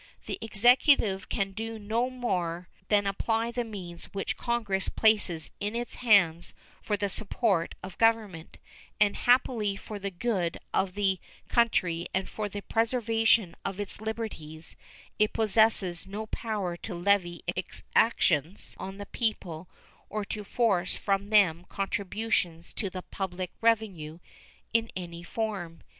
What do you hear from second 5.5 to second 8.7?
in its hands for the support of Government,